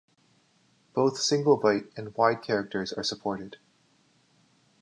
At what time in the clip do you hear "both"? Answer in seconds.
0.95-1.19